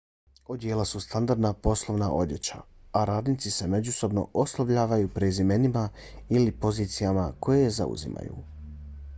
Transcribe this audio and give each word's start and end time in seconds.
odijela 0.53 0.85
su 0.91 0.99
standardna 1.01 1.51
poslovna 1.65 2.07
odjeća 2.21 2.61
a 2.93 3.03
radnici 3.09 3.51
se 3.57 3.67
međusobno 3.73 4.25
oslovljavaju 4.45 5.13
prezimenima 5.19 5.87
ili 6.39 6.57
pozicijama 6.65 7.31
koje 7.49 7.69
zauzimaju 7.81 8.43